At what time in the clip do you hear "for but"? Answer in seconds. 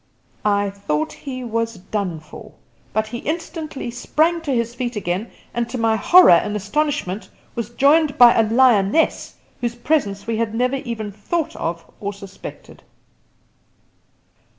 2.19-3.05